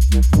[0.00, 0.40] Thank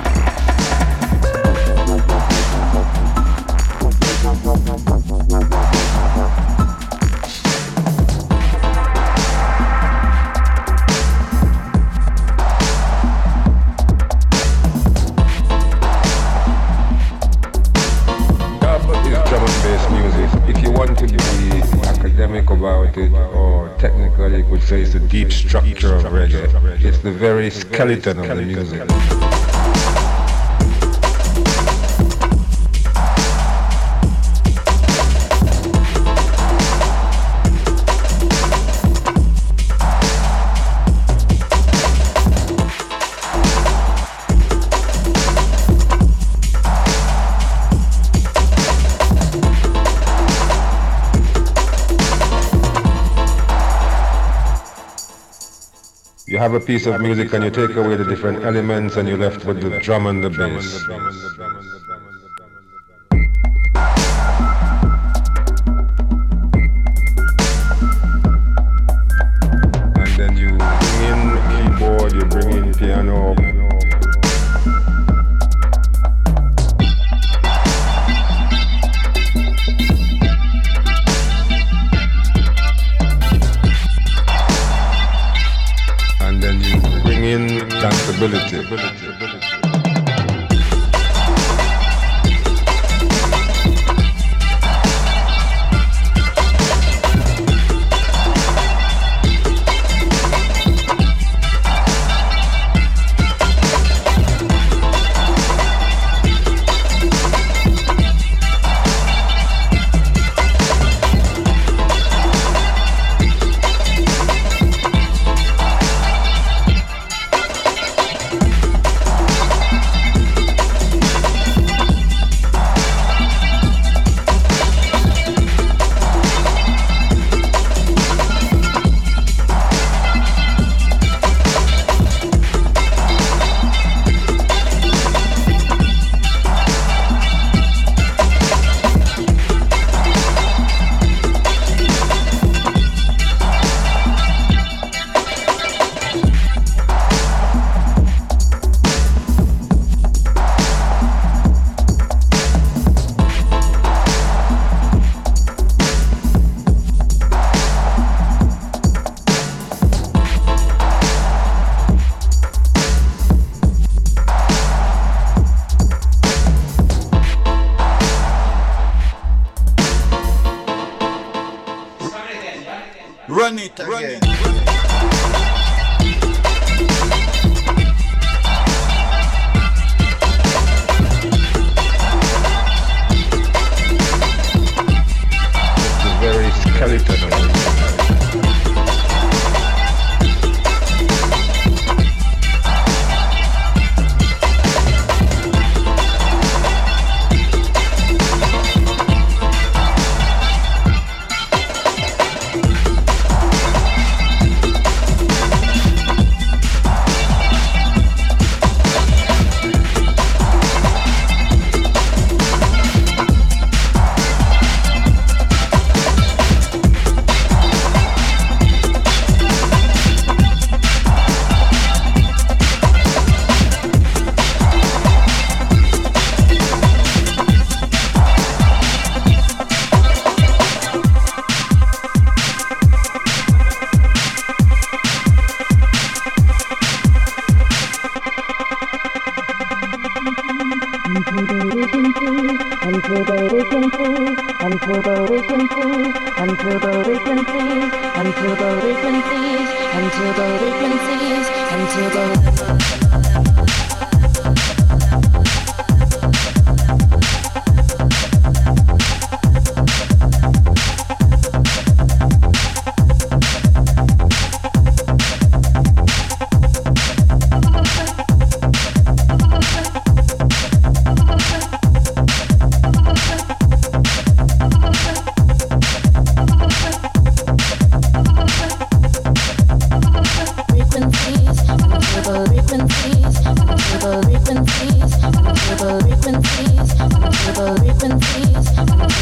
[26.83, 29.20] It's the very skeleton of the music.
[56.41, 59.45] Have a piece of music and you take away the different elements and you're left
[59.45, 61.60] with the drum and the bass.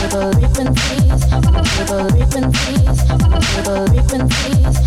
[0.09, 1.21] frequencies,
[1.87, 3.09] frequencies,
[3.59, 3.99] Frequencies.
[3.99, 4.79] Frequencies.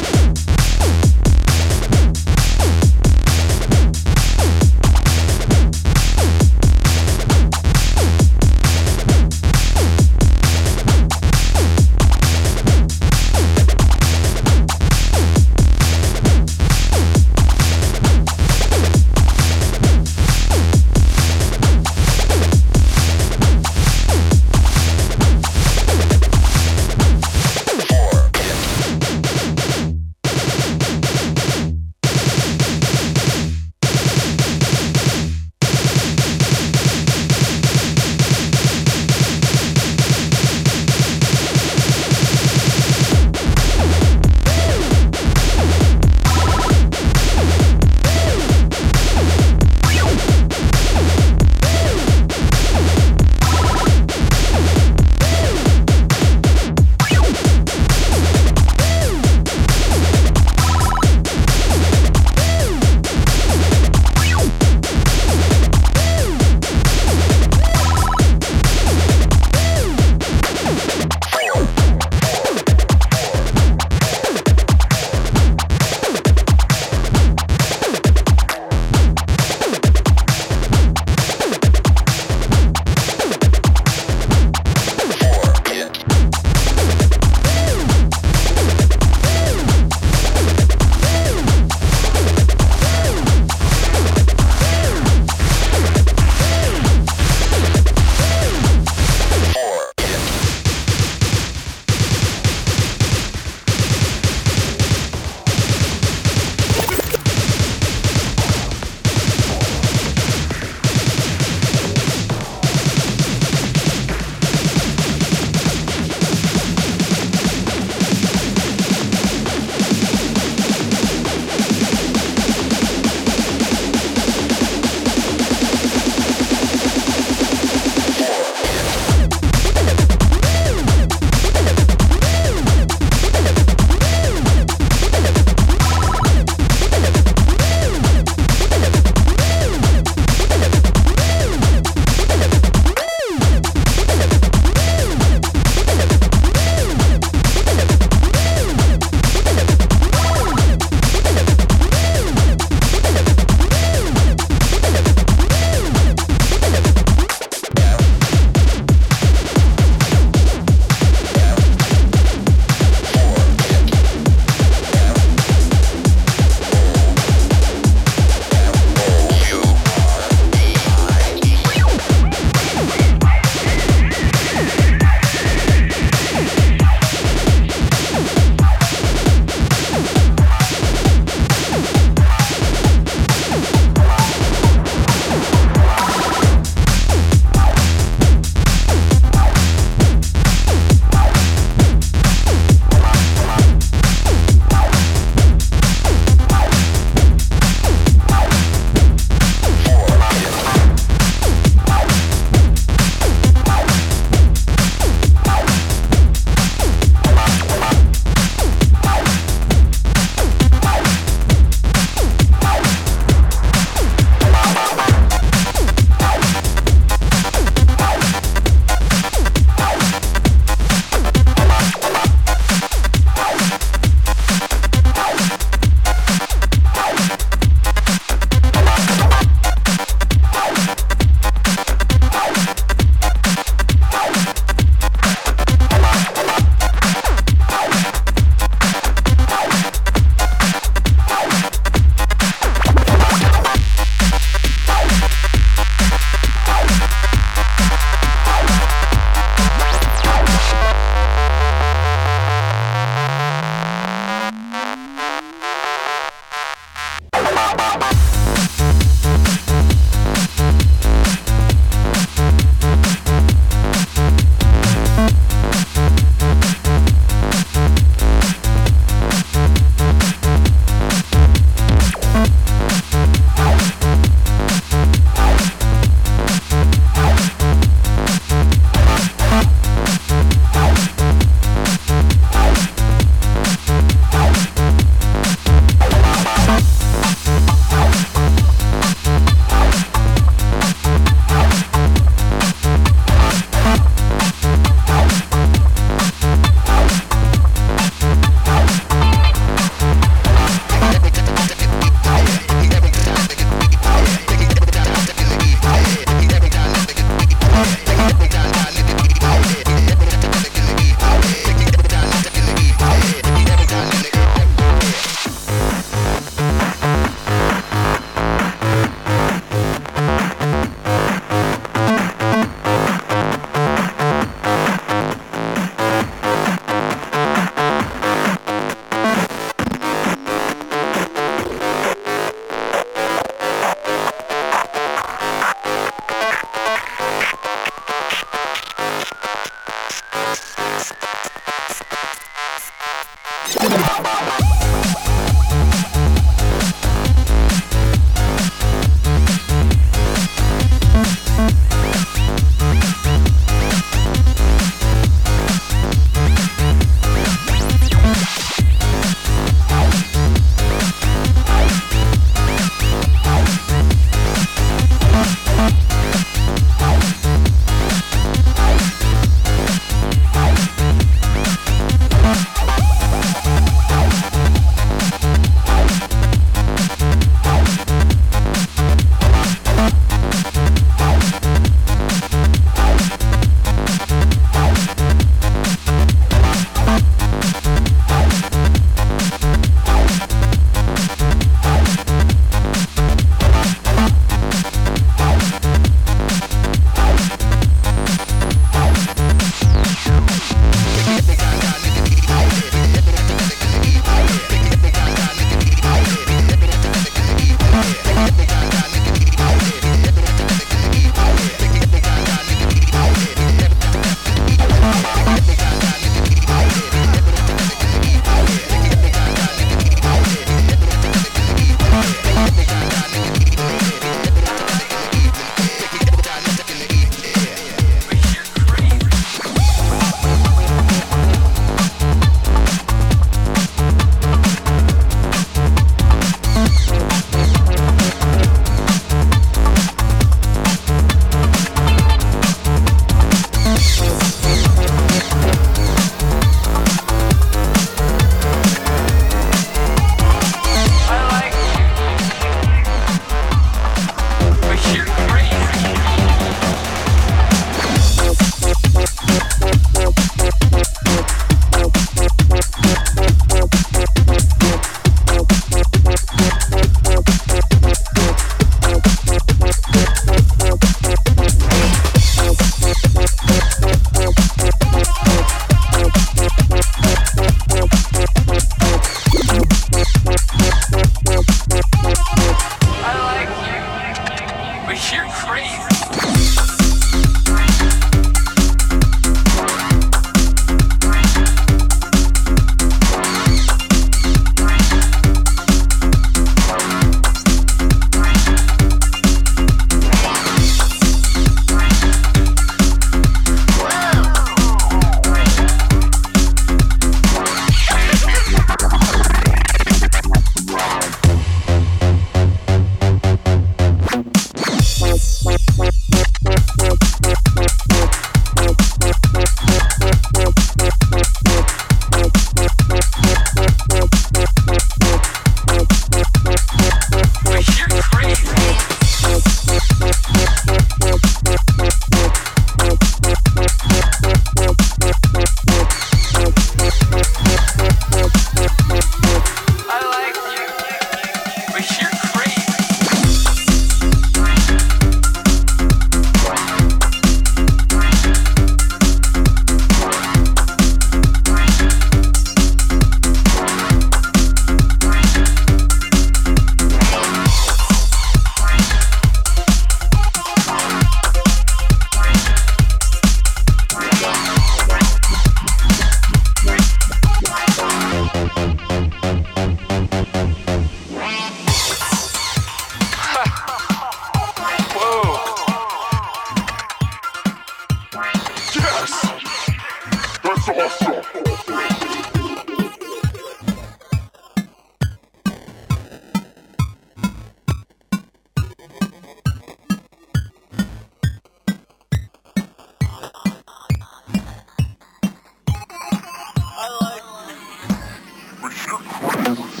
[599.73, 600.00] Gracias.